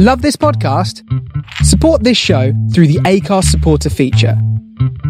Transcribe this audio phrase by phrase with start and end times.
[0.00, 1.02] Love this podcast?
[1.64, 4.40] Support this show through the Anchor supporter feature.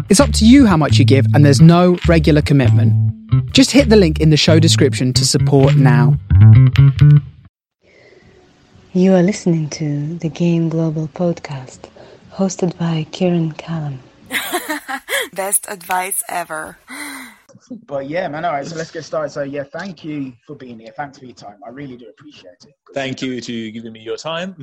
[0.09, 2.91] It's up to you how much you give, and there's no regular commitment.
[3.53, 6.17] Just hit the link in the show description to support now.
[8.91, 11.87] You are listening to the Game Global podcast,
[12.31, 13.99] hosted by Kieran Callum.
[15.33, 16.79] Best advice ever.
[17.85, 18.45] But yeah, man.
[18.45, 19.29] All right, so let's get started.
[19.31, 20.93] So yeah, thank you for being here.
[20.95, 21.59] Thanks for your time.
[21.65, 22.73] I really do appreciate it.
[22.93, 24.55] Thank you to giving me your time.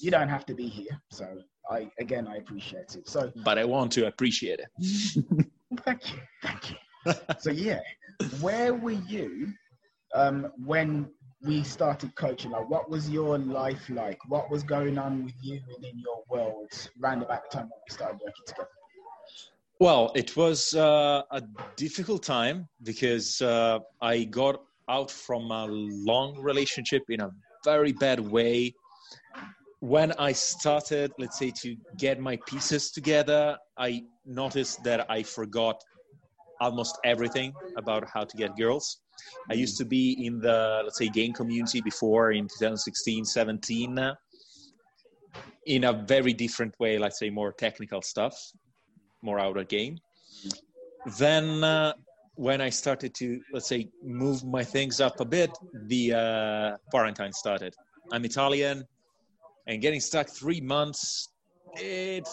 [0.00, 1.26] You don't have to be here, so
[1.70, 3.08] I again I appreciate it.
[3.08, 5.46] So, but I want to appreciate it.
[5.84, 6.76] thank you, thank you.
[7.38, 7.80] so yeah,
[8.40, 9.52] where were you
[10.14, 11.08] um, when
[11.42, 12.50] we started coaching?
[12.50, 14.18] Like, what was your life like?
[14.28, 17.80] What was going on with you and in your world round about the time when
[17.88, 18.68] we started working together?
[19.82, 21.42] Well, it was uh, a
[21.74, 27.32] difficult time because uh, I got out from a long relationship in a
[27.64, 28.76] very bad way.
[29.80, 35.82] When I started, let's say, to get my pieces together, I noticed that I forgot
[36.60, 39.00] almost everything about how to get girls.
[39.50, 43.98] I used to be in the, let's say, game community before in 2016, 17,
[45.66, 48.36] in a very different way, let's say, more technical stuff
[49.22, 49.98] more out of game.
[51.18, 51.92] Then uh,
[52.34, 55.50] when I started to let's say move my things up a bit,
[55.86, 57.74] the uh, quarantine started.
[58.12, 58.84] I'm Italian,
[59.66, 61.28] and getting stuck three months,
[61.74, 62.28] it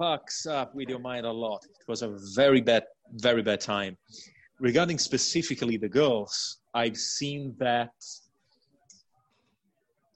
[0.00, 1.64] fucks up with your mind a lot.
[1.64, 3.96] It was a very bad, very bad time.
[4.58, 7.92] Regarding specifically the girls, I've seen that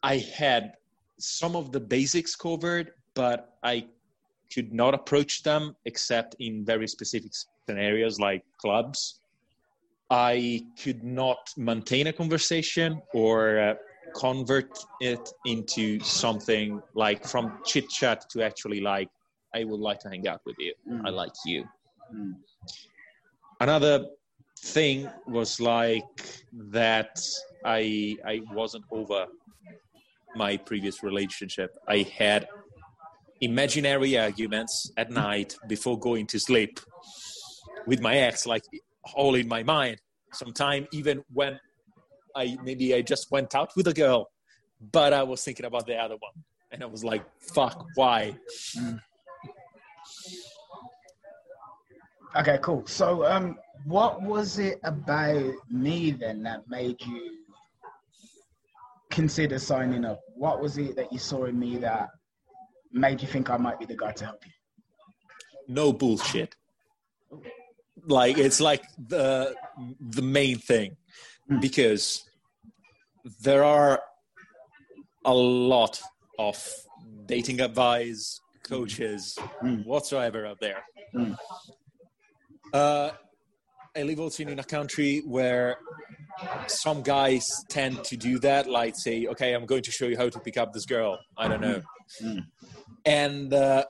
[0.02, 0.72] I had
[1.19, 3.86] some of the basics covered, but I
[4.53, 7.33] could not approach them except in very specific
[7.69, 9.20] scenarios like clubs.
[10.11, 13.75] I could not maintain a conversation or uh,
[14.15, 19.09] convert it into something like from chit chat to actually like,
[19.55, 20.75] I would like to hang out with you.
[20.91, 21.03] Mm.
[21.07, 21.64] I like you.
[22.14, 22.35] Mm.
[23.61, 24.07] Another
[24.58, 27.20] thing was like that
[27.64, 29.27] I I wasn't over
[30.35, 31.77] my previous relationship.
[31.89, 32.48] I had
[33.40, 36.80] imaginary arguments at night before going to sleep
[37.86, 38.64] with my ex, like
[39.14, 40.01] all in my mind.
[40.33, 41.58] Sometime even when
[42.36, 44.30] I maybe I just went out with a girl,
[44.92, 48.36] but I was thinking about the other one, and I was like, "Fuck, why?"
[52.36, 52.86] Okay, cool.
[52.86, 57.39] So, um, what was it about me then that made you
[59.11, 60.20] consider signing up?
[60.36, 62.11] What was it that you saw in me that
[62.92, 64.52] made you think I might be the guy to help you?
[65.68, 66.55] No bullshit.
[68.06, 69.55] Like it's like the
[70.01, 70.96] the main thing
[71.50, 71.61] mm.
[71.61, 72.24] because
[73.42, 74.00] there are
[75.24, 76.00] a lot
[76.39, 76.67] of
[77.27, 79.84] dating advice coaches mm.
[79.84, 80.83] whatsoever out there.
[81.14, 81.36] Mm.
[82.73, 83.11] Uh,
[83.96, 85.77] I live also in a country where
[86.68, 90.29] some guys tend to do that, like say, "Okay, I'm going to show you how
[90.29, 91.83] to pick up this girl." I don't know.
[92.23, 92.47] Mm
[93.05, 93.85] and uh,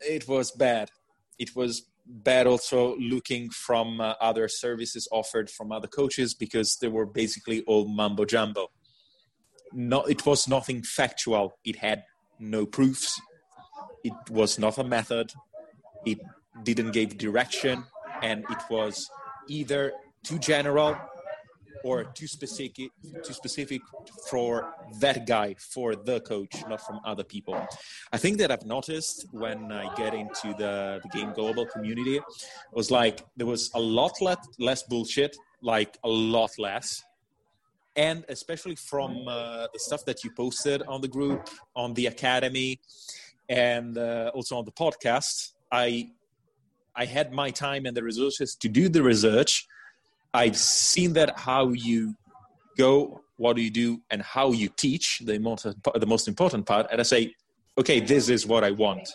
[0.00, 0.90] it was bad.
[1.38, 6.88] It was bad also looking from uh, other services offered from other coaches because they
[6.88, 8.68] were basically all mumbo jumbo.
[9.72, 11.58] No, it was nothing factual.
[11.64, 12.04] It had
[12.38, 13.20] no proofs.
[14.04, 15.32] It was not a method.
[16.04, 16.18] It
[16.62, 17.84] didn't give direction,
[18.22, 19.10] and it was
[19.48, 19.92] either
[20.22, 20.96] too general
[21.86, 22.72] or too specific
[23.26, 23.80] too specific
[24.30, 24.50] for
[25.04, 27.56] that guy for the coach not from other people.
[28.12, 32.18] I think that i've noticed when i get into the, the game global community
[32.78, 35.32] was like there was a lot less, less bullshit
[35.62, 37.02] like a lot less.
[37.96, 42.78] And especially from uh, the stuff that you posted on the group on the academy
[43.48, 46.08] and uh, also on the podcast i
[46.94, 49.66] i had my time and the resources to do the research
[50.34, 52.14] I've seen that how you
[52.76, 56.86] go, what do you do, and how you teach the most the most important part.
[56.90, 57.34] And I say,
[57.78, 59.08] okay, this is what I want.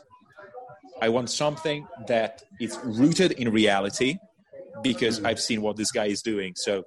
[1.02, 4.18] I want something that is rooted in reality
[4.84, 5.26] because mm.
[5.26, 6.54] I've seen what this guy is doing.
[6.56, 6.84] So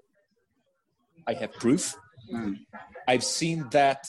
[1.26, 1.94] I have proof.
[2.32, 2.59] Mm.
[3.09, 4.06] I've seen that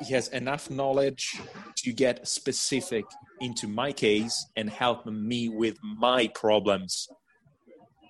[0.00, 1.40] he has enough knowledge
[1.76, 3.04] to get specific
[3.40, 7.08] into my case and help me with my problems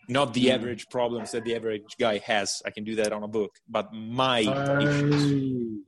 [0.09, 0.53] not the hmm.
[0.53, 2.63] average problems that the average guy has.
[2.65, 5.85] I can do that on a book, but my uh, issues.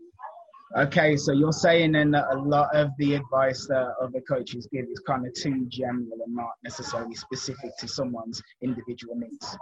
[0.76, 4.84] Okay, so you're saying then that a lot of the advice that other coaches give
[4.84, 9.56] is kind of too general and not necessarily specific to someone's individual needs.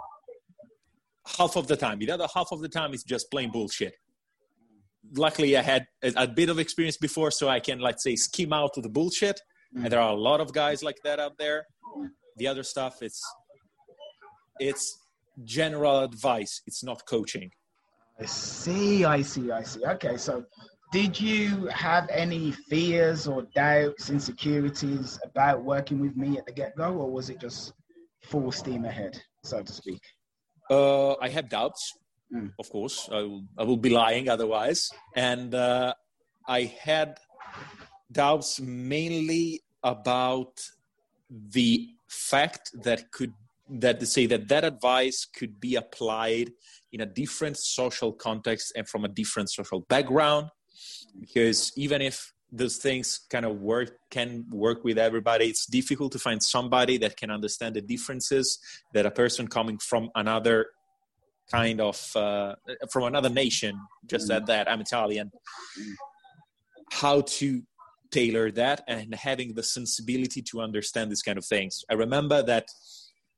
[1.37, 1.97] Half of the time.
[1.97, 3.95] The other half of the time is just plain bullshit.
[5.15, 8.73] luckily I had a, bit of experience before, so I can let's say skim out
[8.75, 9.41] to the bullshit.
[9.75, 9.83] Mm.
[9.83, 11.65] And there are a lot of guys like that out there.
[12.37, 13.21] The other stuff, it's
[14.59, 14.99] it's
[15.43, 16.61] general advice.
[16.67, 17.51] It's not coaching.
[18.19, 19.05] I see.
[19.05, 19.51] I see.
[19.51, 19.85] I see.
[19.85, 20.45] Okay, so
[20.91, 26.75] did you have any fears or doubts, insecurities about working with me at the get
[26.75, 27.73] go, or was it just
[28.23, 30.01] full steam ahead, so to speak?
[30.69, 31.93] Uh, I had doubts,
[32.33, 32.51] mm.
[32.59, 33.07] of course.
[33.11, 34.89] I will, I will, be lying otherwise.
[35.15, 35.93] And uh,
[36.47, 37.19] I had
[38.11, 40.59] doubts mainly about
[41.29, 43.33] the fact that could
[43.69, 46.51] that to say that that advice could be applied
[46.91, 50.49] in a different social context and from a different social background
[51.19, 56.19] because even if those things kind of work can work with everybody it's difficult to
[56.19, 58.59] find somebody that can understand the differences
[58.93, 60.67] that a person coming from another
[61.51, 62.55] kind of uh,
[62.91, 65.31] from another nation just at that i'm italian
[66.91, 67.61] how to
[68.11, 71.83] tailor that and having the sensibility to understand these kind of things.
[71.89, 72.67] I remember that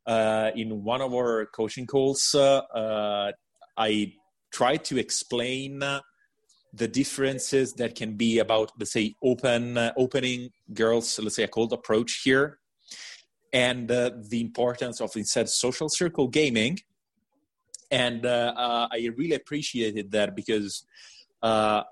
[0.08, 3.32] in one of our coaching calls uh, uh
[3.78, 4.12] i
[4.52, 5.80] tried to explain
[6.74, 11.48] the differences that can be about let's say open uh, opening girls let's say a
[11.48, 12.60] cold approach here
[13.54, 16.78] and uh, the importance of instead social circle gaming.
[17.90, 20.86] And uh, uh i really appreciated that because
[21.44, 21.84] uh,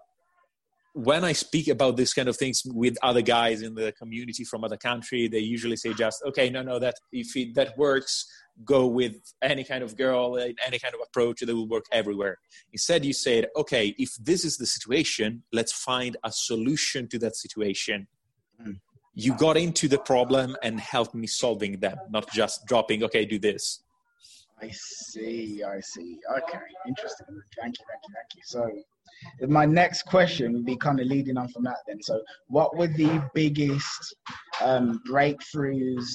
[1.00, 4.66] when I speak about this kind of things with other guys in the community from
[4.66, 8.26] other country, they usually say just, okay, no, no, that if it, that works,
[8.66, 12.38] go with any kind of girl, any kind of approach that will work everywhere.
[12.74, 17.38] Instead, you said, okay, if this is the situation, let's find a solution to that
[17.38, 18.06] situation.
[18.62, 18.80] Mm.
[19.14, 23.40] You got into the problem and helped me solving them, not just dropping, okay, do
[23.40, 23.82] this.
[24.62, 26.18] I see, I see.
[26.38, 27.26] Okay, interesting.
[27.60, 28.42] Thank you, thank you, thank you.
[28.46, 28.70] So,
[29.48, 32.02] my next question would be kind of leading on from that then.
[32.02, 34.16] So, what were the biggest
[34.62, 36.08] um, breakthroughs,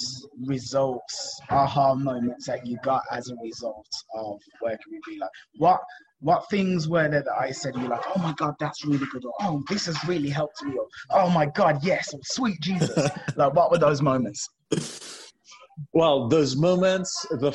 [0.44, 5.18] results, aha moments that you got as a result of working with me?
[5.20, 5.80] Like, what
[6.20, 9.24] what things were there that I said you're like, oh my god, that's really good,
[9.24, 13.10] or oh, this has really helped me, or oh my god, yes, or, sweet Jesus.
[13.36, 14.48] like, what were those moments?
[15.92, 17.52] Well, those moments, the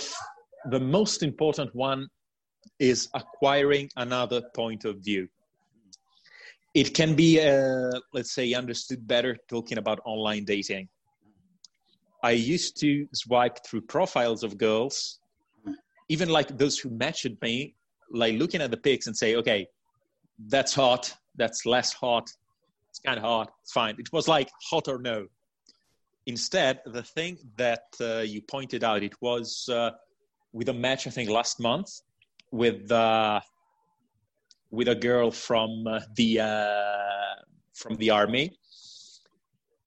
[0.66, 2.08] the most important one
[2.80, 5.28] is acquiring another point of view.
[6.74, 10.88] It can be, uh, let's say, understood better talking about online dating.
[12.22, 15.20] I used to swipe through profiles of girls,
[16.10, 17.76] even like those who matched me,
[18.12, 19.68] like looking at the pics and say, okay,
[20.48, 22.30] that's hot, that's less hot,
[22.90, 23.96] it's kind of hot, it's fine.
[23.98, 25.28] It was like hot or no.
[26.26, 29.92] Instead, the thing that uh, you pointed out, it was uh,
[30.54, 31.90] with a match I think last month
[32.52, 33.40] with uh,
[34.72, 37.36] with a girl from uh, the uh,
[37.74, 38.52] from the army.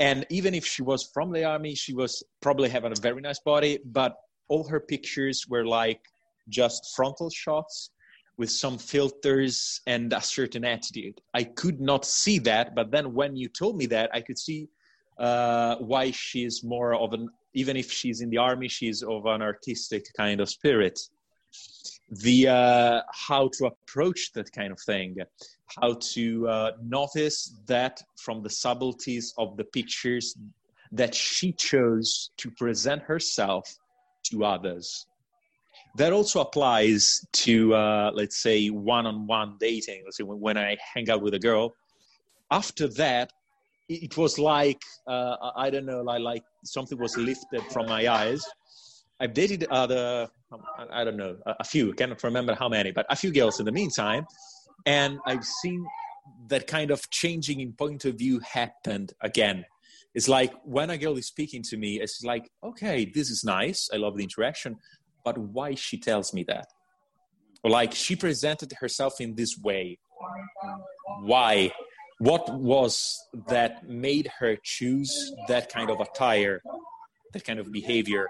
[0.01, 3.39] And even if she was from the army, she was probably having a very nice
[3.39, 4.17] body, but
[4.49, 6.01] all her pictures were like
[6.49, 7.91] just frontal shots
[8.37, 11.21] with some filters and a certain attitude.
[11.35, 14.69] I could not see that, but then when you told me that, I could see
[15.19, 19.43] uh, why she's more of an even if she's in the army, she's of an
[19.43, 20.99] artistic kind of spirit.
[22.11, 25.17] The uh, how to approach that kind of thing,
[25.81, 30.37] how to uh, notice that from the subtleties of the pictures
[30.93, 33.65] that she chose to present herself
[34.25, 35.07] to others.
[35.97, 40.03] That also applies to, uh, let's say, one on one dating.
[40.05, 41.75] Let's say when, when I hang out with a girl.
[42.51, 43.33] After that,
[43.89, 48.43] it was like uh, I don't know, like like something was lifted from my eyes.
[49.21, 50.29] I've dated other,
[50.91, 51.93] I don't know, a few.
[51.93, 54.27] I cannot remember how many, but a few girls in the meantime,
[54.85, 55.87] and I've seen
[56.49, 59.65] that kind of changing in point of view happened again.
[60.15, 63.89] It's like when a girl is speaking to me, it's like, okay, this is nice.
[63.93, 64.77] I love the interaction,
[65.25, 66.67] but why she tells me that?
[67.65, 69.99] Or like she presented herself in this way.
[71.21, 71.73] Why?
[72.23, 75.13] What was that made her choose
[75.49, 76.63] that kind of attire,
[77.33, 78.29] that kind of behavior,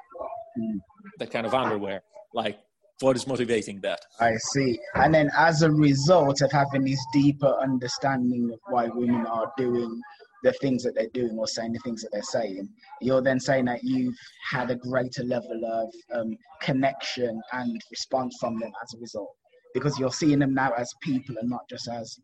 [1.19, 2.01] that kind of underwear?
[2.33, 2.59] Like,
[3.01, 4.01] what is motivating that?
[4.19, 4.79] I see.
[4.95, 10.01] And then, as a result of having this deeper understanding of why women are doing
[10.43, 12.67] the things that they're doing or saying the things that they're saying,
[13.03, 14.17] you're then saying that you've
[14.51, 19.29] had a greater level of um, connection and response from them as a result
[19.75, 22.19] because you're seeing them now as people and not just as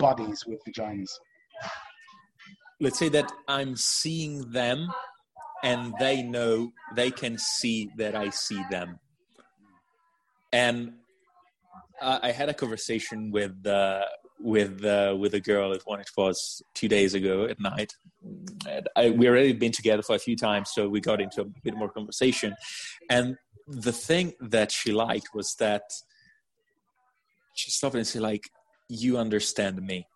[0.00, 1.10] bodies with vaginas?
[2.80, 4.88] Let's say that I'm seeing them
[5.62, 8.98] and they know they can see that I see them.
[10.52, 10.94] And
[12.00, 14.04] uh, I had a conversation with uh,
[14.40, 17.92] with uh, with a girl at one it was two days ago at night.
[18.96, 21.76] I, we already been together for a few times, so we got into a bit
[21.76, 22.54] more conversation.
[23.08, 23.36] And
[23.68, 25.82] the thing that she liked was that
[27.54, 28.44] she stopped and said, "Like,
[28.90, 30.06] you understand me."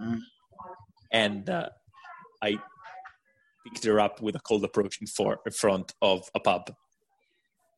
[0.00, 0.20] Mm.
[1.12, 1.68] And uh,
[2.42, 2.58] I
[3.64, 6.74] picked her up with a cold approach in, for, in front of a pub,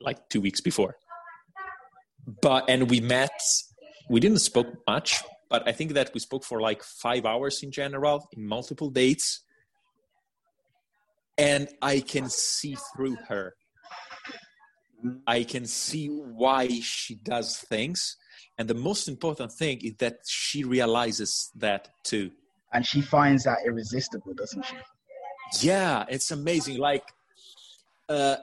[0.00, 0.97] like two weeks before.
[2.40, 3.38] But and we met.
[4.09, 7.71] We didn't spoke much, but I think that we spoke for like five hours in
[7.71, 9.42] general in multiple dates.
[11.37, 13.54] And I can see through her.
[15.26, 18.16] I can see why she does things.
[18.58, 22.30] And the most important thing is that she realizes that too.
[22.73, 24.76] And she finds that irresistible, doesn't she?
[25.61, 26.78] Yeah, it's amazing.
[26.78, 27.04] Like,
[28.08, 28.37] uh,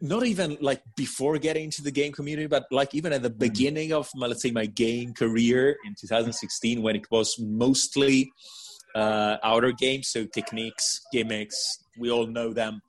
[0.00, 3.92] not even like before getting into the game community, but like even at the beginning
[3.92, 8.32] of my, let's say my game career in 2016, when it was mostly
[8.94, 12.82] uh, outer games, so techniques, gimmicks, we all know them.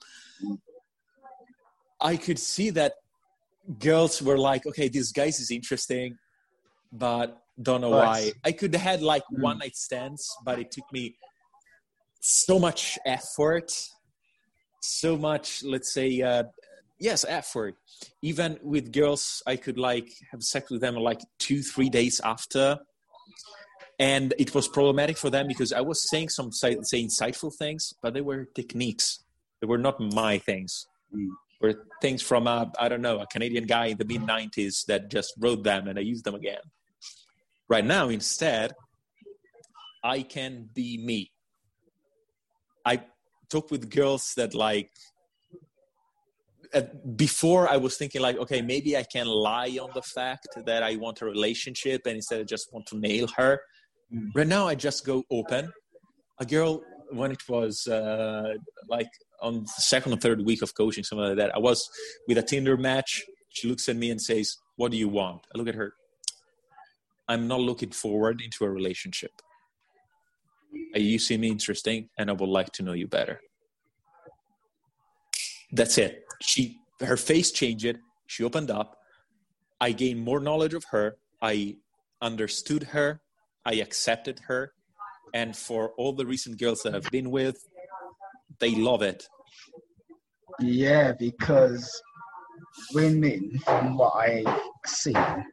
[2.02, 2.94] I could see that
[3.80, 6.18] girls were like, okay, this guys is interesting,
[6.92, 8.32] but don't know But- why.
[8.44, 9.42] I could have had like Mm.
[9.42, 11.18] one night stands, but it took me
[12.22, 13.72] so much effort,
[14.82, 16.44] so much, let's say, uh,
[17.00, 17.76] yes, effort.
[18.22, 22.80] Even with girls, I could like have sex with them like two, three days after.
[23.98, 27.94] And it was problematic for them because I was saying some say, say insightful things,
[28.02, 29.24] but they were techniques.
[29.62, 30.88] They were not my things.
[31.16, 31.30] Mm.
[31.66, 35.10] Were things from a I don't know a Canadian guy in the mid '90s that
[35.10, 36.66] just wrote them and I used them again.
[37.68, 38.74] Right now, instead,
[40.04, 41.32] I can be me.
[42.86, 43.04] I
[43.50, 44.92] talk with girls that like
[47.16, 50.96] before I was thinking like, okay, maybe I can lie on the fact that I
[50.98, 53.62] want a relationship and instead I just want to nail her.
[54.14, 54.30] Mm.
[54.36, 55.72] Right now, I just go open.
[56.40, 58.54] A girl when it was uh,
[58.90, 59.10] like
[59.46, 61.56] on the second or third week of coaching, something like that.
[61.56, 61.88] I was
[62.28, 63.24] with a Tinder match.
[63.50, 65.94] She looks at me and says, "What do you want?" I look at her.
[67.28, 69.32] I'm not looking forward into a relationship.
[70.94, 73.40] You see me interesting, and I would like to know you better.
[75.72, 76.24] That's it.
[76.42, 77.98] She, her face changed.
[78.28, 78.98] She opened up.
[79.80, 81.18] I gained more knowledge of her.
[81.42, 81.78] I
[82.22, 83.22] understood her.
[83.66, 84.74] I accepted her.
[85.34, 87.58] And for all the recent girls that I've been with,
[88.60, 89.28] they love it.
[90.60, 91.90] Yeah, because
[92.94, 95.46] women, from what I've seen,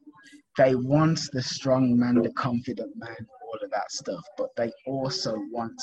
[0.59, 5.35] they want the strong man, the confident man, all of that stuff, but they also
[5.51, 5.81] want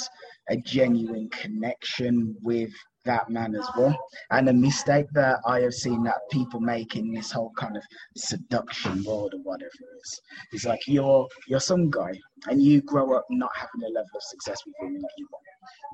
[0.50, 2.72] a genuine connection with
[3.06, 3.98] that man as well.
[4.32, 7.84] And a mistake that I have seen that people make in this whole kind of
[8.16, 10.22] seduction world or whatever it is,
[10.54, 12.12] is like you're you're some guy
[12.48, 15.44] and you grow up not having a level of success with women that you want.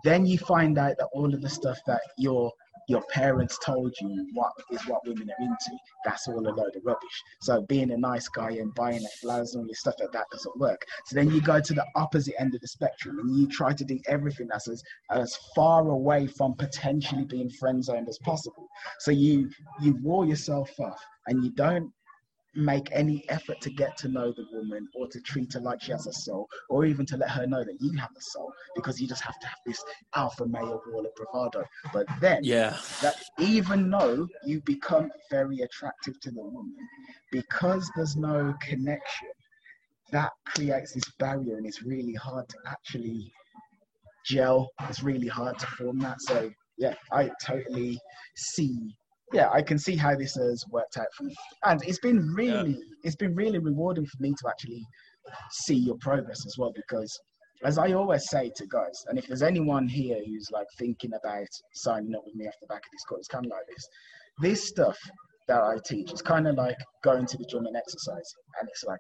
[0.04, 2.52] Then you find out that all of the stuff that your
[2.88, 6.84] your parents told you what is what women are into, that's all a load of
[6.84, 7.24] rubbish.
[7.42, 10.26] So being a nice guy and buying their flowers and all this stuff like that
[10.32, 10.86] doesn't work.
[11.06, 13.84] So then you go to the opposite end of the spectrum and you try to
[13.84, 18.68] do everything that's as, as far away from potentially being friend zoned as possible.
[19.00, 19.50] So you
[19.82, 21.92] you wall yourself off and you don't
[22.56, 25.92] make any effort to get to know the woman or to treat her like she
[25.92, 29.00] has a soul or even to let her know that you have a soul because
[29.00, 29.84] you just have to have this
[30.16, 31.64] alpha male wall of bravado.
[31.94, 32.78] But then Yeah.
[33.02, 36.76] that even though you become very attractive to the woman
[37.32, 39.30] because there's no connection
[40.12, 43.32] that creates this barrier and it's really hard to actually
[44.26, 44.70] gel.
[44.90, 46.22] It's really hard to form that.
[46.22, 48.00] So yeah i totally
[48.36, 48.96] see
[49.36, 52.78] yeah i can see how this has worked out for me and it's been really
[53.04, 54.84] it's been really rewarding for me to actually
[55.52, 57.20] see your progress as well because
[57.64, 61.48] as I always say to guys, and if there's anyone here who's like thinking about
[61.74, 63.88] signing up with me off the back of this course, it's kind of like this.
[64.40, 64.98] This stuff
[65.48, 68.44] that I teach is kind of like going to the gym and exercising.
[68.60, 69.00] And it's like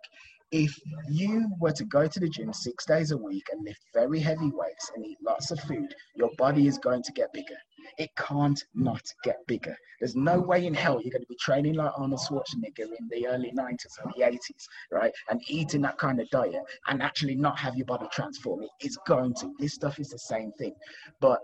[0.55, 0.73] if
[1.09, 4.49] you were to go to the gym six days a week and lift very heavy
[4.53, 7.57] weights and eat lots of food, your body is going to get bigger.
[7.97, 9.75] It can't not get bigger.
[9.99, 13.27] There's no way in hell you're going to be training like Arnold Schwarzenegger in the
[13.27, 15.11] early 90s or the 80s, right?
[15.29, 18.63] And eating that kind of diet and actually not have your body transform.
[18.63, 19.53] It- It's going to.
[19.59, 20.73] This stuff is the same thing.
[21.19, 21.41] But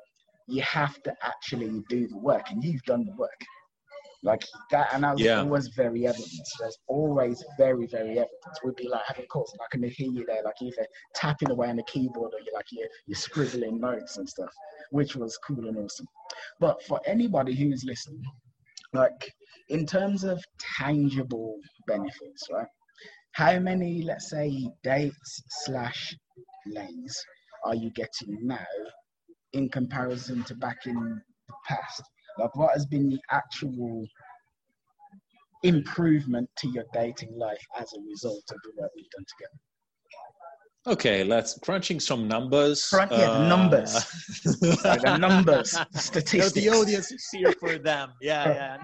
[0.47, 3.41] you have to actually do the work, and you've done the work.
[4.23, 5.41] Like that, was Yeah.
[5.41, 6.47] always very evident.
[6.59, 8.29] There's always very, very evident.
[8.63, 10.85] We'd be like having calls, and I can hear you there, like either
[11.15, 14.53] tapping away on the keyboard or you're like you're, you're scribbling notes and stuff,
[14.91, 16.07] which was cool and awesome.
[16.59, 18.23] But for anybody who's listening,
[18.93, 19.33] like
[19.69, 20.43] in terms of
[20.77, 22.67] tangible benefits, right?
[23.33, 26.15] how many, let's say, dates slash
[26.67, 27.25] lays
[27.63, 28.65] are you getting now
[29.53, 32.03] in comparison to back in the past?
[32.39, 34.05] Like, what has been the actual
[35.63, 39.59] improvement to your dating life as a result of the work we've done together?
[40.87, 42.87] Okay, let's crunching some numbers.
[42.89, 43.91] Crunch, yeah, Uh, numbers.
[44.81, 46.51] Sorry, the numbers, No, statistics.
[46.53, 48.13] the audience is here for them.
[48.19, 48.77] Yeah,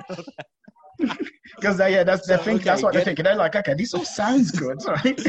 [1.00, 1.08] yeah.
[1.56, 2.66] Because yeah, that's So, thinking.
[2.66, 3.24] that's what they're thinking.
[3.24, 5.20] They're like, okay, this all sounds good, right?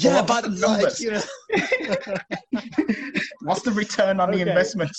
[0.00, 1.00] Yeah, but the like, numbers?
[1.00, 1.22] you know,
[3.44, 4.92] What's the return on the investment?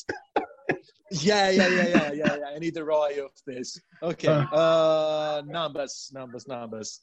[1.21, 2.45] Yeah, yeah, yeah, yeah, yeah, yeah.
[2.55, 3.79] I need the ROI of this.
[4.01, 7.01] Okay, uh, numbers, numbers, numbers.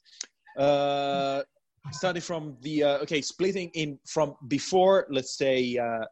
[0.57, 1.43] Uh,
[1.91, 6.05] starting from the uh, okay, splitting in from before, let's say uh,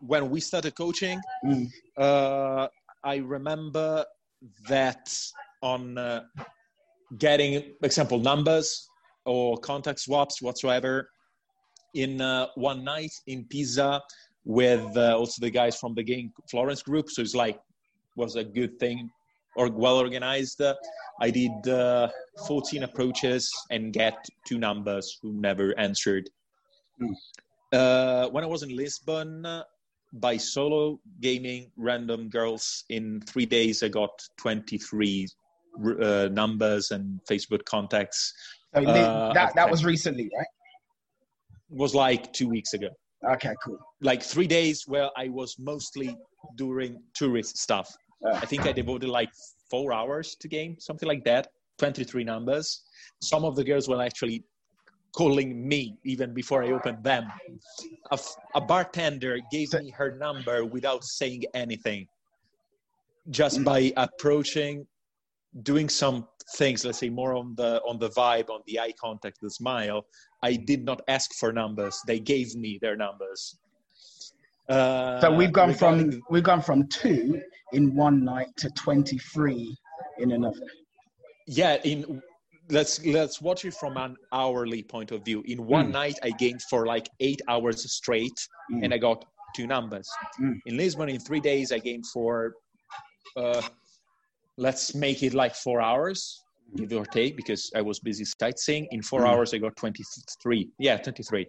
[0.00, 1.20] when we started coaching.
[1.44, 1.68] Mm.
[1.96, 2.68] Uh,
[3.04, 4.04] I remember
[4.68, 5.12] that
[5.62, 6.22] on uh,
[7.18, 8.88] getting example numbers
[9.24, 11.08] or contact swaps whatsoever
[11.94, 14.00] in uh, one night in Pisa
[14.44, 17.08] with uh, also the guys from the game Florence group.
[17.10, 17.60] So it's like
[18.16, 19.10] was a good thing
[19.56, 20.60] or well organized.
[20.60, 20.74] Uh,
[21.20, 22.08] I did uh,
[22.46, 26.28] 14 approaches and get two numbers who never answered.
[27.72, 29.64] Uh, when I was in Lisbon, uh,
[30.14, 35.26] by solo gaming random girls in three days, I got 23
[36.00, 38.34] uh, numbers and Facebook contacts.
[38.74, 40.46] So that that was recently, right?
[41.72, 42.88] was like two weeks ago.
[43.24, 43.78] Okay, cool.
[44.00, 46.16] like three days where I was mostly
[46.56, 47.88] doing tourist stuff.
[48.26, 48.34] Uh.
[48.34, 49.30] I think I devoted like
[49.70, 51.48] four hours to game, something like that.
[51.78, 52.82] 23 numbers.
[53.20, 54.44] Some of the girls were actually
[55.16, 57.30] calling me even before I opened them.
[58.10, 62.06] A, f- a bartender gave me her number without saying anything,
[63.30, 64.86] just by approaching,
[65.62, 66.84] doing some things.
[66.84, 70.06] Let's say more on the on the vibe, on the eye contact, the smile.
[70.42, 73.58] I did not ask for numbers; they gave me their numbers.
[74.68, 77.40] Uh, So we've gone regarding- from we've gone from two
[77.72, 79.76] in one night to twenty three
[80.18, 80.66] in another.
[81.48, 82.22] yeah in
[82.70, 85.92] let's let's watch it from an hourly point of view in one Mm.
[86.00, 88.38] night i gained for like eight hours straight
[88.70, 88.84] Mm.
[88.84, 89.24] and i got
[89.56, 90.08] two numbers
[90.40, 90.60] Mm.
[90.66, 92.54] in lisbon in three days i gained for
[93.36, 93.62] uh,
[94.62, 96.18] let's make it like four hours
[96.76, 99.28] give or take because i was busy sightseeing in four Mm.
[99.30, 101.46] hours i got 23 yeah 23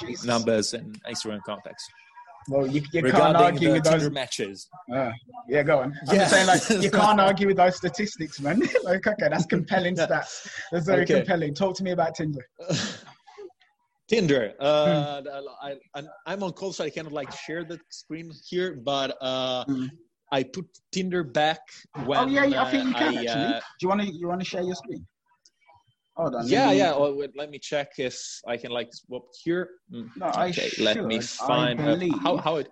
[0.00, 0.24] Jesus.
[0.26, 1.86] numbers and instagram contacts
[2.48, 4.04] Well, you, you can't argue with those.
[4.20, 4.58] Matches
[4.98, 5.10] Uh,
[5.52, 5.88] yeah, go on.
[6.08, 6.28] I'm Yeah.
[6.32, 8.58] saying, like, you can't argue with those statistics, man.
[8.88, 10.32] like, okay, that's compelling stats.
[10.70, 11.14] That's very Okay.
[11.16, 11.52] compelling.
[11.62, 12.44] Talk to me about Tinder.
[14.08, 14.44] Tinder.
[14.60, 14.64] Hmm.
[14.64, 15.20] Uh,
[15.68, 18.70] I, I'm, I'm on call, so I cannot like share the screen here.
[18.92, 19.88] But uh, Mm.
[20.32, 21.60] I put Tinder back
[22.04, 22.18] when.
[22.18, 23.44] oh yeah, yeah, I think you uh, can I, actually.
[23.54, 25.06] uh, Do you want to you want to share your screen?
[26.16, 26.48] Hold on.
[26.48, 26.92] yeah, yeah.
[26.94, 29.68] Oh, wait, let me check if I can like swap here.
[29.92, 31.78] Mm, No, I okay, let me should, find
[32.24, 32.68] how how it.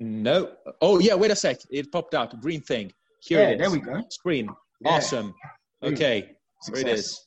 [0.00, 0.52] No.
[0.80, 1.14] Oh yeah.
[1.14, 1.58] Wait a sec.
[1.70, 2.40] It popped out.
[2.40, 2.92] Green thing.
[3.20, 3.58] Here Yeah, it is.
[3.60, 4.02] there we go.
[4.10, 4.48] Screen.
[4.80, 4.90] Yeah.
[4.92, 5.34] Awesome.
[5.82, 6.20] Okay.
[6.20, 6.98] There it Success.
[6.98, 7.22] is.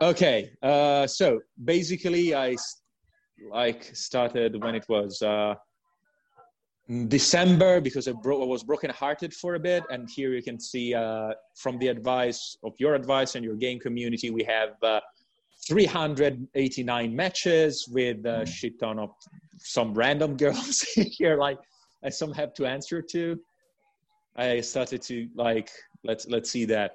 [0.00, 2.54] Okay, uh, so basically, I
[3.50, 5.54] like started when it was uh,
[7.08, 10.94] December because I, bro- I was broken-hearted for a bit, and here you can see
[10.94, 15.00] uh, from the advice of your advice and your game community, we have uh,
[15.66, 19.10] 389 matches with a shit ton of
[19.58, 20.80] some random girls
[21.18, 21.58] here, like
[22.02, 23.38] I some have to answer to.
[24.36, 25.70] I started to like
[26.04, 26.92] let's let's see that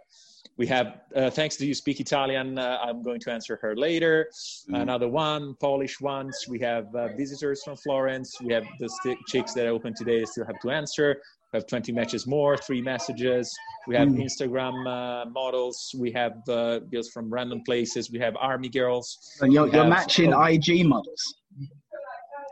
[0.58, 4.28] we have uh, thanks to you speak italian uh, i'm going to answer her later.
[4.70, 4.82] Mm.
[4.82, 6.36] another one polish ones.
[6.48, 8.30] We have uh, visitors from florence.
[8.42, 11.08] We have the st- chicks that are open today I still have to answer.
[11.52, 13.46] We have 20 matches more three messages.
[13.88, 14.24] We have Mm.
[14.24, 15.78] instagram uh, models.
[15.98, 18.10] We have uh, girls from random places.
[18.12, 19.06] We have army girls.
[19.42, 21.22] You're, you're have- matching IG models.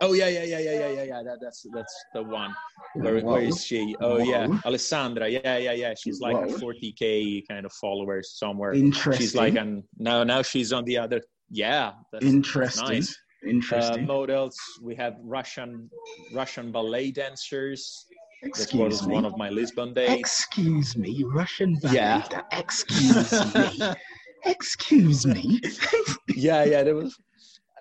[0.01, 2.53] Oh yeah yeah yeah yeah yeah yeah yeah that, that's that's the one
[2.95, 6.57] where, where is she oh yeah alessandra yeah yeah yeah she's like Whoa.
[6.57, 9.21] 40k kind of followers somewhere Interesting.
[9.21, 12.85] she's like an now now she's on the other yeah that's, Interesting.
[12.85, 14.05] that's nice uh, Interesting.
[14.05, 15.89] models we have russian
[16.33, 18.05] russian ballet dancers
[18.41, 19.13] that Excuse was me.
[19.13, 21.93] one of my lisbon days Excuse me, Russian ballet.
[21.95, 22.23] Yeah.
[22.53, 23.79] Excuse me.
[24.45, 25.61] Excuse me.
[26.35, 27.15] yeah yeah there was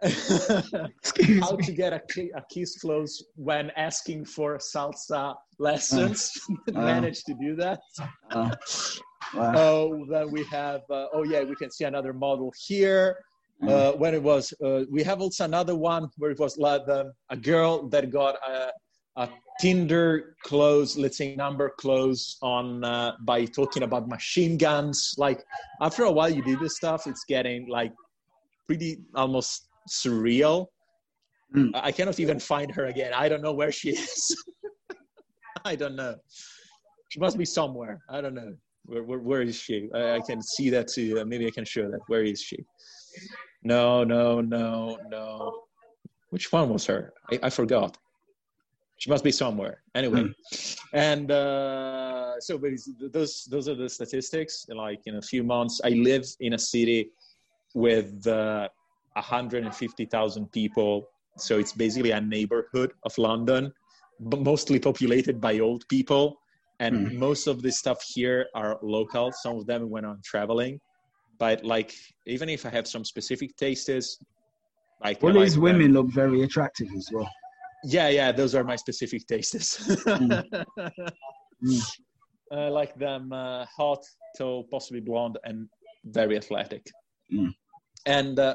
[0.03, 6.31] how to get a, ki- a kiss close when asking for salsa lessons
[6.75, 6.81] Uh.
[6.93, 7.81] managed to do that
[8.31, 8.51] Uh,
[9.35, 9.53] wow.
[9.57, 13.17] oh then we have uh, oh yeah we can see another model here
[13.63, 13.69] Mm.
[13.69, 17.13] uh, when it was uh, we have also another one where it was like the,
[17.29, 18.71] a girl that got a,
[19.23, 19.29] a
[19.61, 25.15] Tinder close, let's say number close on uh, by talking about machine guns.
[25.19, 25.45] Like
[25.83, 27.93] after a while, you do this stuff, it's getting like
[28.67, 30.67] pretty almost surreal.
[31.55, 31.71] Mm.
[31.75, 33.13] I cannot even find her again.
[33.15, 34.37] I don't know where she is.
[35.65, 36.17] I don't know.
[37.09, 38.01] She must be somewhere.
[38.09, 38.55] I don't know.
[38.85, 39.89] Where, where, where is she?
[39.95, 41.25] I, I can see that too.
[41.25, 42.01] Maybe I can show that.
[42.07, 42.59] Where is she?
[43.63, 45.63] No, no, no, no.
[46.31, 47.13] Which one was her?
[47.33, 47.99] I, I forgot.
[48.99, 49.83] She must be somewhere.
[49.95, 50.31] Anyway,
[50.93, 52.73] and uh, so but
[53.13, 54.67] those those are the statistics.
[54.69, 57.11] Like in a few months, I live in a city
[57.75, 58.69] with uh,
[59.21, 61.07] 150,000 people.
[61.39, 63.73] So it's basically a neighborhood of London,
[64.21, 66.37] but mostly populated by old people.
[66.81, 69.33] And most of the stuff here are local.
[69.33, 70.81] Some of them when I'm traveling.
[71.39, 71.95] But like,
[72.27, 74.19] even if I have some specific tastes,
[75.05, 75.93] like All these women them.
[75.93, 77.31] look very attractive as well.
[77.85, 79.97] Yeah, yeah, those are my specific tastes.
[81.63, 81.83] Mm.
[82.53, 84.03] I like them uh, hot,
[84.37, 85.69] tall, possibly blonde, and
[86.05, 86.87] very athletic.
[87.31, 87.53] Mm.
[88.07, 88.55] And uh,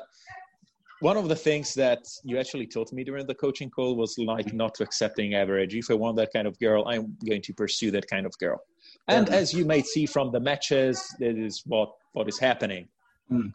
[1.05, 4.49] one of the things that you actually taught me during the coaching call was like
[4.63, 5.75] not accepting average.
[5.75, 8.57] If I want that kind of girl, I'm going to pursue that kind of girl.
[9.07, 12.83] And as you may see from the matches, that is what what is happening.
[13.31, 13.49] Mm.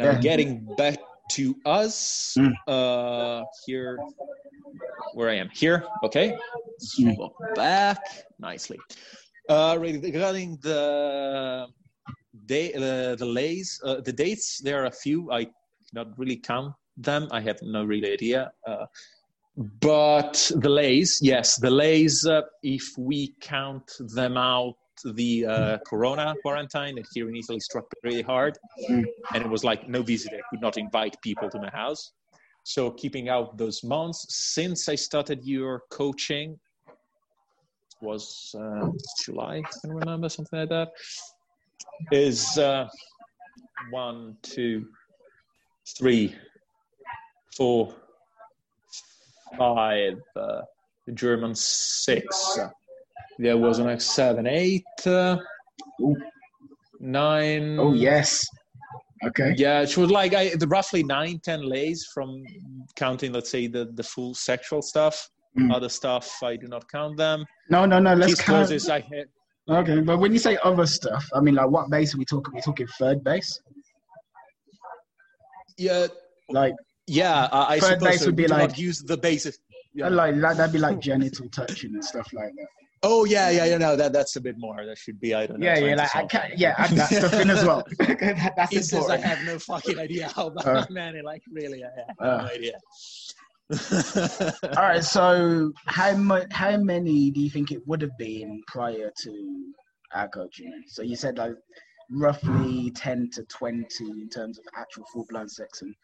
[0.00, 0.20] Now, Yeah.
[0.28, 0.50] getting
[0.82, 0.98] back
[1.36, 1.44] to
[1.80, 2.54] us Mm.
[2.76, 3.90] uh, here,
[5.16, 5.78] where I am here.
[6.06, 6.28] Okay,
[6.98, 7.14] Mm.
[7.54, 8.02] Back
[8.48, 8.80] nicely.
[9.54, 10.80] Uh, regarding the
[12.52, 15.18] day, uh, the lays, uh, the dates, there are a few.
[15.40, 15.42] I
[15.92, 17.28] cannot really count them.
[17.30, 18.52] I have no real idea.
[18.66, 18.86] Uh,
[19.56, 22.26] but the lays, yes, the lays.
[22.26, 27.86] Uh, if we count them out, the uh, Corona quarantine that here in Italy struck
[28.02, 32.12] really hard, and it was like no visitor could not invite people to my house.
[32.64, 36.58] So keeping out those months since I started your coaching
[38.02, 38.88] was uh,
[39.24, 40.88] July, I can remember something like that.
[42.12, 42.86] Is uh,
[43.90, 44.86] one, two,
[45.98, 46.34] three,
[47.56, 47.94] four,
[49.56, 50.18] five.
[50.36, 50.62] Uh,
[51.06, 52.58] the German six.
[53.38, 55.38] There was an X seven, eight, uh,
[57.00, 57.78] nine.
[57.78, 58.46] Oh yes.
[59.26, 59.54] Okay.
[59.56, 62.42] Yeah, it was like I, the roughly nine, ten lays from
[62.96, 65.28] counting, let's say, the, the full sexual stuff.
[65.58, 65.74] Mm.
[65.74, 67.44] Other stuff, I do not count them.
[67.68, 68.14] No, no, no.
[68.14, 68.68] Let's Kiss count.
[68.68, 69.26] closes, I had.
[69.68, 72.54] Okay, but when you say other stuff, I mean, like, what base are we talking?
[72.54, 73.60] we talking third base?
[75.80, 76.06] Yeah,
[76.48, 76.74] Like,
[77.06, 77.48] yeah.
[77.50, 78.26] I, I Third suppose base so.
[78.26, 79.58] would be do like- use the basis.
[79.92, 80.08] Yeah.
[80.08, 82.66] like that, that'd be like genital touching and stuff like that.
[83.02, 83.78] Oh yeah, yeah, yeah.
[83.78, 84.84] No, that that's a bit more.
[84.86, 85.66] That should be I don't know.
[85.66, 87.82] Yeah, yeah, 20 like, I can't, yeah, add that stuff in as well.
[87.98, 90.86] That's He says I have no fucking idea how about Uh.
[90.90, 91.20] man.
[91.24, 92.42] Like really, I have Uh.
[92.42, 92.76] no idea.
[94.76, 99.10] All right, so how much, how many do you think it would have been prior
[99.22, 99.64] to
[100.14, 100.72] our coaching?
[100.88, 101.54] So you said like
[102.10, 105.94] roughly ten to twenty in terms of actual full blown sex and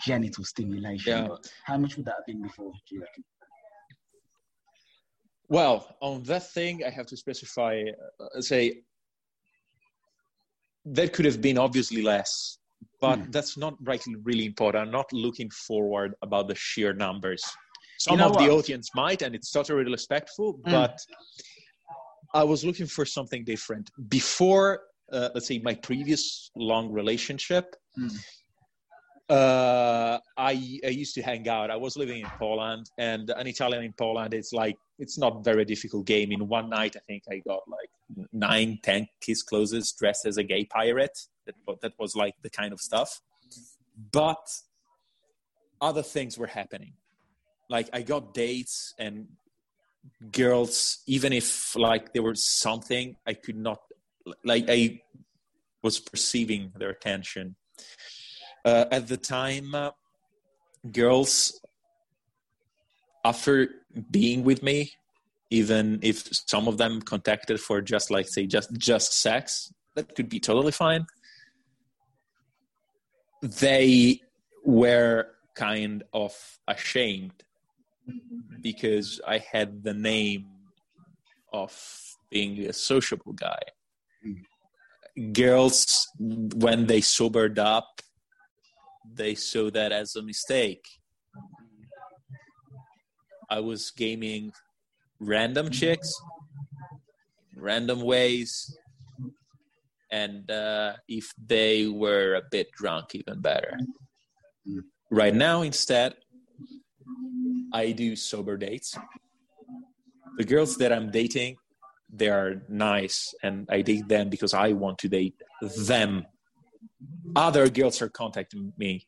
[0.00, 1.26] genital stimulation.
[1.26, 1.36] Yeah.
[1.64, 2.72] How much would that have been before?
[2.88, 3.24] Do you reckon?
[5.48, 7.82] Well, on that thing, I have to specify,
[8.20, 8.82] uh, say,
[10.84, 12.58] that could have been obviously less,
[13.00, 13.30] but Hmm.
[13.30, 14.84] that's not right, really important.
[14.86, 17.42] I'm not looking forward about the sheer numbers.
[17.98, 20.70] Some know of the audience might, and it's totally respectful, Hmm.
[20.70, 20.98] but
[22.34, 23.90] I was looking for something different.
[24.08, 28.08] Before, uh, let's say, my previous long relationship, Hmm.
[29.28, 31.70] uh, I, I used to hang out.
[31.70, 35.64] I was living in Poland, and an Italian in Poland, it's like it's not very
[35.64, 36.32] difficult game.
[36.32, 37.90] In one night, I think I got like
[38.32, 41.16] nine, ten kiss closes dressed as a gay pirate.
[41.46, 43.20] That that was like the kind of stuff.
[44.12, 44.44] But
[45.80, 46.94] other things were happening.
[47.68, 49.26] Like I got dates and
[50.32, 53.78] girls, even if like there was something I could not
[54.44, 55.00] like I
[55.82, 57.56] was perceiving their attention.
[58.64, 59.90] Uh, at the time, uh,
[60.92, 61.60] girls,
[63.24, 63.68] after
[64.10, 64.92] being with me,
[65.50, 70.28] even if some of them contacted for just like say just just sex, that could
[70.28, 71.06] be totally fine.
[73.42, 74.20] They
[74.64, 76.34] were kind of
[76.66, 77.44] ashamed
[78.60, 80.46] because I had the name
[81.52, 81.72] of
[82.30, 83.60] being a sociable guy.
[85.32, 88.00] Girls, when they sobered up,
[89.14, 90.86] they saw that as a mistake.
[93.50, 94.52] I was gaming
[95.18, 96.12] random chicks,
[97.56, 98.76] random ways,
[100.10, 103.78] and uh, if they were a bit drunk, even better.
[105.10, 106.14] Right now, instead,
[107.72, 108.96] I do sober dates.
[110.36, 111.56] The girls that I'm dating,
[112.12, 115.34] they are nice, and I date them because I want to date
[115.76, 116.26] them.
[117.36, 119.06] Other girls are contacting me,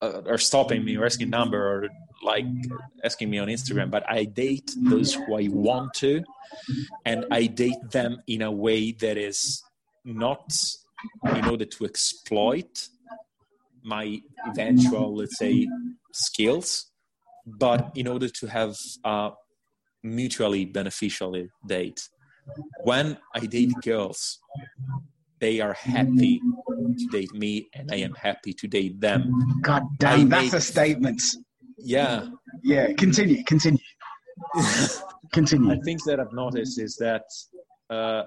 [0.00, 1.88] uh, or stopping me, or asking number, or
[2.22, 2.46] like
[3.04, 3.90] asking me on Instagram.
[3.90, 6.22] But I date those who I want to,
[7.04, 9.62] and I date them in a way that is
[10.04, 10.52] not
[11.36, 12.88] in order to exploit
[13.82, 15.68] my eventual, let's say,
[16.12, 16.90] skills,
[17.46, 19.32] but in order to have a
[20.02, 22.08] mutually beneficial date.
[22.84, 24.38] When I date girls,
[25.40, 26.40] they are happy
[26.98, 29.60] to date me, and I am happy to date them.
[29.62, 31.22] God damn, that's a statement.
[31.78, 32.28] Yeah.
[32.62, 33.80] Yeah, continue, continue.
[35.32, 35.72] continue.
[35.72, 37.24] I think that I've noticed is that
[37.90, 38.24] uh,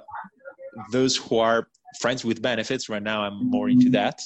[0.91, 1.67] those who are
[1.99, 4.19] friends with benefits, right now I'm more into that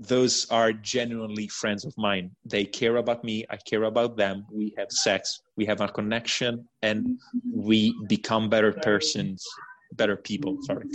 [0.00, 2.30] those are genuinely friends of mine.
[2.46, 4.46] They care about me, I care about them.
[4.50, 7.20] We have sex, we have a connection, and
[7.54, 9.44] we become better persons,
[9.92, 10.86] better people, sorry,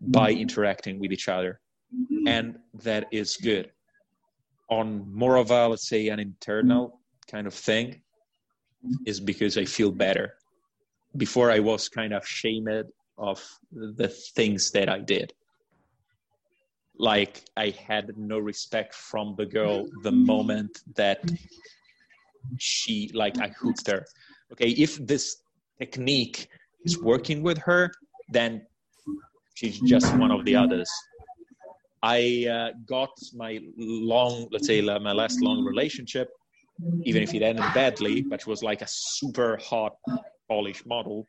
[0.00, 1.60] by interacting with each other.
[2.26, 3.70] And that is good.
[4.70, 6.98] On more of a, let's say, an internal
[7.30, 8.02] kind of thing,
[9.06, 10.34] is because I feel better.
[11.16, 12.86] Before I was kind of shamed
[13.18, 15.32] of the things that I did
[16.98, 21.30] like I had no respect from the girl the moment that
[22.58, 24.04] she like I hooked her.
[24.52, 25.42] Okay, if this
[25.78, 26.48] technique
[26.84, 27.90] is working with her,
[28.28, 28.66] then
[29.54, 30.90] she's just one of the others.
[32.02, 36.28] I uh, got my long, let's say, my last long relationship,
[37.04, 39.94] even if it ended badly, but it was like a super hot
[40.48, 41.26] Polish model,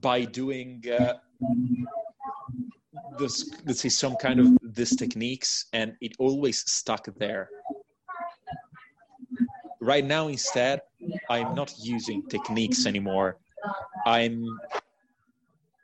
[0.00, 1.14] by doing uh,
[3.18, 7.48] this let's say some kind of these techniques and it always stuck there.
[9.80, 10.80] Right now instead
[11.30, 13.38] i'm not using techniques anymore.
[14.06, 14.44] I'm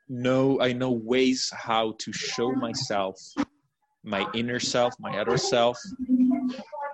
[0.08, 3.16] know i know ways how to show myself
[4.04, 5.78] my inner self my other self.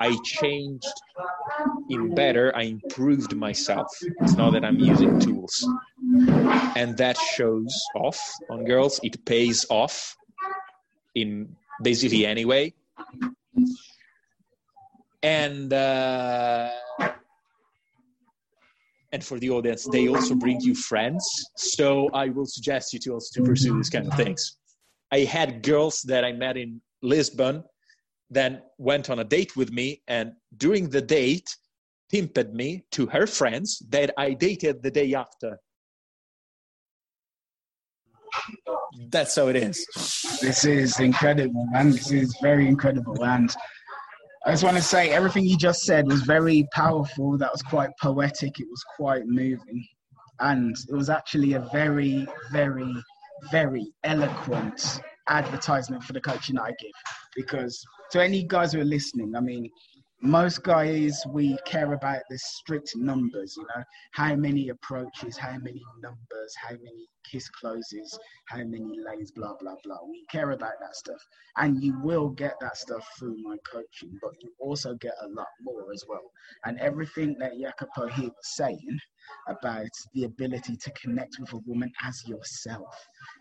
[0.01, 0.95] I changed
[1.91, 3.89] in better i improved myself.
[4.21, 5.67] It's not that i'm using tools.
[6.77, 8.21] And that shows off
[8.51, 9.01] on girls.
[9.03, 10.17] It pays off
[11.23, 12.73] in basically anyway.
[15.23, 16.71] And uh,
[19.13, 21.25] and for the audience, they also bring you friends.
[21.57, 24.59] So I will suggest you to also to pursue these kind of things.
[25.11, 27.65] I had girls that I met in Lisbon,
[28.31, 31.49] then went on a date with me, and during the date,
[32.13, 35.59] pimped me to her friends that I dated the day after
[39.11, 39.87] that's how it is.
[40.41, 41.93] This is incredible, man.
[41.93, 43.25] This is very incredible.
[43.25, 43.55] And
[44.47, 47.39] I just want to say everything you just said was very powerful.
[47.39, 48.61] That was quite poetic.
[48.61, 49.87] It was quite moving.
[50.41, 52.95] And it was actually a very, very,
[53.51, 56.93] very eloquent advertisement for the coaching I give.
[57.35, 59.69] Because to any guys who are listening, I mean,
[60.21, 65.81] most guys we care about the strict numbers you know how many approaches how many
[66.03, 69.99] numbers how many kiss closes how many lays blah blah blah.
[70.09, 71.21] We care about that stuff.
[71.57, 75.49] And you will get that stuff through my coaching but you also get a lot
[75.63, 76.31] more as well.
[76.65, 78.99] And everything that jacopo here was saying
[79.49, 82.95] about the ability to connect with a woman as yourself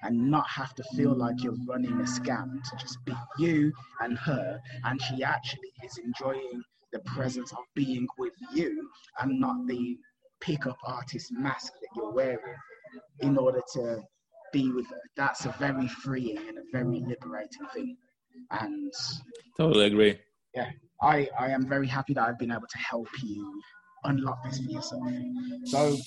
[0.03, 3.71] and not have to feel like you're running a scam to just be you
[4.01, 9.55] and her and she actually is enjoying the presence of being with you and not
[9.67, 9.97] the
[10.39, 12.55] pickup artist mask that you're wearing
[13.19, 14.01] in order to
[14.53, 17.97] be with her that's a very freeing and a very liberating thing
[18.51, 18.93] and
[19.57, 20.17] totally agree
[20.55, 20.69] yeah
[21.01, 23.61] i i am very happy that i've been able to help you
[24.03, 25.03] unlock this for yourself.
[25.65, 25.97] So,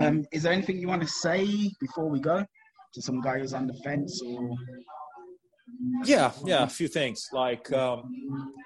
[0.00, 2.44] um, is there anything you want to say before we go
[2.94, 4.50] to some guy who's on the fence or?
[6.04, 7.28] Yeah, yeah, a few things.
[7.32, 8.02] Like um,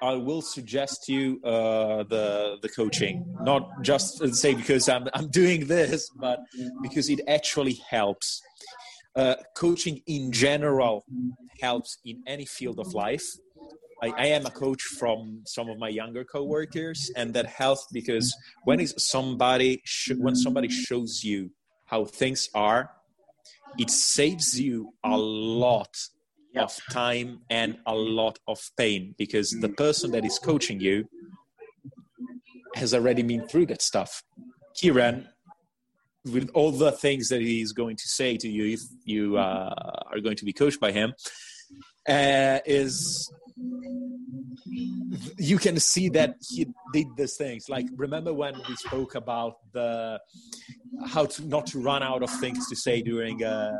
[0.02, 5.66] I will suggest you uh, the the coaching, not just say because I'm I'm doing
[5.66, 6.40] this, but
[6.82, 8.42] because it actually helps.
[9.14, 11.06] Uh, coaching in general
[11.58, 13.24] helps in any field of life
[14.02, 18.36] I, I, am a coach from some of my younger coworkers, and that helps because
[18.64, 21.50] when is somebody sh- when somebody shows you
[21.86, 22.90] how things are,
[23.78, 25.96] it saves you a lot.
[26.58, 31.08] Of time and a lot of pain because the person that is coaching you
[32.74, 34.22] has already been through that stuff.
[34.74, 35.28] Kieran,
[36.24, 39.74] with all the things that he's going to say to you if you uh,
[40.10, 41.14] are going to be coached by him,
[42.08, 43.32] uh, is
[45.38, 50.20] you can see that he did these things like remember when we spoke about the
[51.06, 53.72] how to not to run out of things to say during a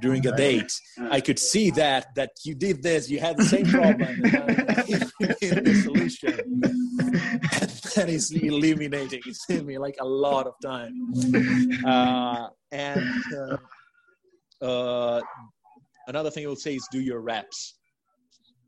[0.00, 0.72] during a date
[1.10, 6.38] i could see that that you did this you had the same problem the solution
[6.62, 10.92] and that is eliminating it saved me like a lot of time
[11.86, 13.06] uh, and
[14.62, 15.20] uh, uh,
[16.08, 17.74] another thing i will say is do your reps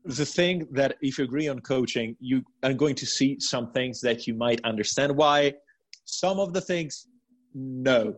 [0.07, 3.99] the thing that if you agree on coaching, you are going to see some things
[4.01, 5.53] that you might understand why.
[6.05, 7.07] Some of the things,
[7.53, 8.15] no.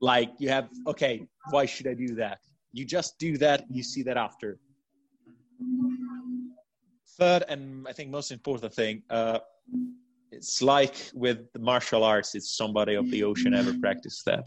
[0.00, 2.38] Like you have, okay, why should I do that?
[2.72, 4.58] You just do that, you see that after.
[7.18, 9.40] Third, and I think most important thing, uh,
[10.30, 14.46] it's like with the martial arts, it's somebody of the ocean ever practiced that.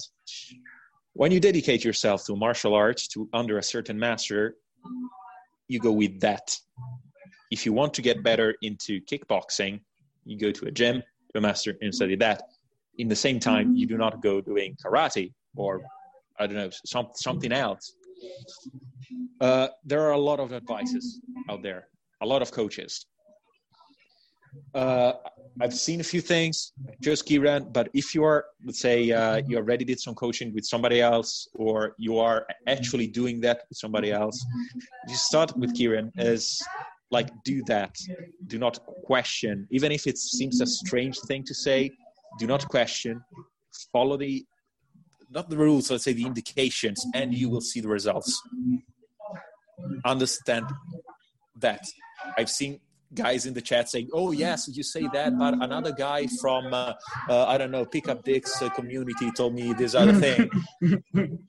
[1.14, 4.56] When you dedicate yourself to martial arts, to under a certain master,
[5.68, 6.56] you go with that.
[7.50, 9.82] If you want to get better into kickboxing,
[10.24, 11.02] you go to a gym,
[11.34, 12.44] to a master, and study that.
[12.98, 15.82] In the same time, you do not go doing karate or
[16.40, 17.94] I don't know some, something else.
[19.40, 21.88] Uh, there are a lot of advices out there,
[22.22, 23.06] a lot of coaches.
[24.76, 25.14] Uh,
[25.62, 29.58] I've seen a few things, just Ciaran, but if you are, let's say, uh, you
[29.58, 34.12] already did some coaching with somebody else, or you are actually doing that with somebody
[34.12, 34.46] else,
[35.08, 36.62] you start with Ciaran as
[37.12, 37.96] like, do that.
[38.48, 41.92] Do not question, even if it seems a strange thing to say,
[42.40, 43.22] do not question.
[43.92, 44.46] Follow the,
[45.34, 48.42] not the rules, let's say the indications, and you will see the results.
[50.06, 50.66] Understand
[51.60, 51.84] that.
[52.38, 52.80] I've seen
[53.14, 56.94] guys in the chat saying, "Oh yes, you say that," but another guy from uh,
[57.30, 60.50] uh, I don't know Pickup Dicks uh, community told me this other thing.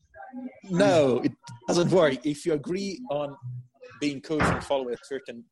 [0.70, 1.32] no, it
[1.68, 2.24] doesn't work.
[2.24, 3.36] If you agree on
[4.00, 5.44] being coached and follow a certain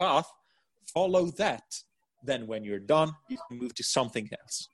[0.00, 0.26] path,
[0.92, 1.64] follow that.
[2.22, 4.68] Then, when you're done, you can move to something else.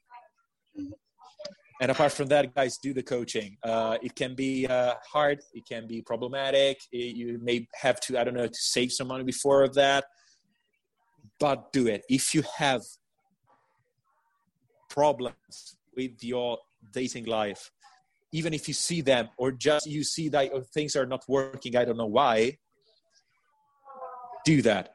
[1.80, 3.56] And apart from that, guys, do the coaching.
[3.62, 5.40] Uh, it can be uh, hard.
[5.54, 6.78] It can be problematic.
[6.92, 10.04] It, you may have to, I don't know, to save some money before of that
[11.42, 12.04] but do it.
[12.08, 12.82] If you have
[14.88, 16.58] problems with your
[16.92, 17.70] dating life,
[18.32, 21.76] even if you see them or just you see that oh, things are not working,
[21.76, 22.58] I don't know why,
[24.44, 24.94] do that.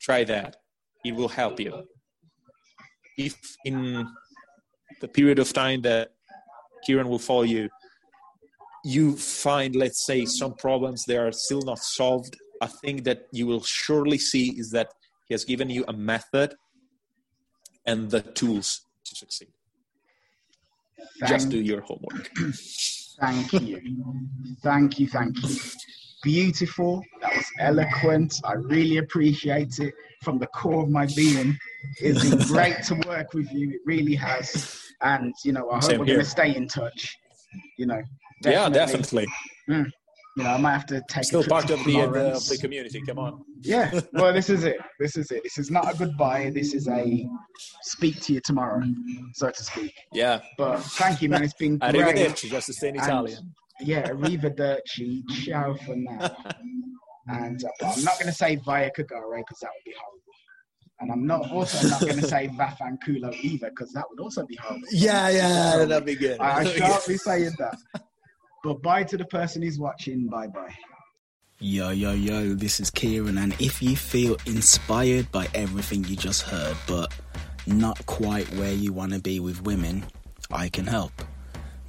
[0.00, 0.56] Try that.
[1.04, 1.82] It will help you.
[3.18, 4.08] If in
[5.02, 6.12] the period of time that
[6.84, 7.68] Ciaran will follow you,
[8.84, 13.46] you find, let's say, some problems that are still not solved, a thing that you
[13.46, 14.88] will surely see is that
[15.26, 16.54] he has given you a method
[17.84, 19.52] and the tools to succeed.
[21.18, 22.30] Thank Just do your homework.
[23.20, 23.80] Thank you.
[24.62, 25.06] Thank you.
[25.08, 25.56] Thank you.
[26.22, 27.04] Beautiful.
[27.20, 28.40] That was eloquent.
[28.44, 31.58] I really appreciate it from the core of my being.
[32.00, 33.70] It's been great to work with you.
[33.70, 34.80] It really has.
[35.00, 37.16] And, you know, I hope Same we're going to stay in touch.
[37.76, 38.02] You know,
[38.42, 38.52] definitely.
[38.52, 39.26] Yeah, definitely.
[39.68, 39.92] Mm
[40.36, 43.02] you know, I might have to take still part of the, uh, the community.
[43.06, 43.44] Come on.
[43.60, 44.00] Yeah.
[44.14, 44.78] Well, this is it.
[44.98, 45.42] This is it.
[45.42, 46.52] This is not a goodbye.
[46.54, 47.28] This is a
[47.82, 48.82] speak to you tomorrow,
[49.32, 49.92] so to speak.
[50.12, 50.40] Yeah.
[50.56, 51.42] But thank you, man.
[51.42, 51.94] It's been great.
[51.94, 53.52] Arrivederci, just to say in Italian.
[53.82, 55.22] Yeah, arrivederci.
[55.44, 56.36] Ciao for now.
[57.28, 60.18] and uh, I'm not going to say via Kagare because that would be horrible.
[61.00, 64.56] And I'm not also not going to say Vafanculo either because that would also be
[64.56, 64.86] horrible.
[64.92, 66.40] Yeah, yeah, so that'd be good.
[66.40, 67.76] I, I shan't be saying that.
[68.64, 70.28] But bye to the person who's watching.
[70.28, 70.72] Bye bye.
[71.58, 76.42] Yo, yo, yo, this is Ciaran, and if you feel inspired by everything you just
[76.42, 77.12] heard, but
[77.66, 80.04] not quite where you want to be with women,
[80.52, 81.12] I can help.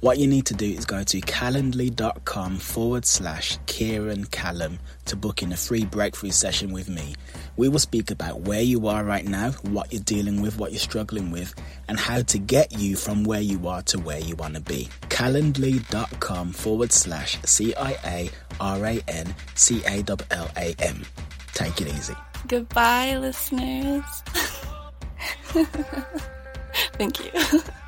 [0.04, 5.42] What you need to do is go to calendly.com forward slash Ciaran Callam to book
[5.42, 7.14] in a free breakthrough session with me.
[7.56, 10.78] We will speak about where you are right now, what you're dealing with, what you're
[10.78, 11.54] struggling with,
[11.88, 14.90] and how to get you from where you are to where you want to be.
[15.08, 21.02] Calendly.com forward slash C I A R A N C A L L A M.
[21.54, 22.14] Take it easy.
[22.46, 24.04] Goodbye, listeners.
[26.98, 27.62] Thank you.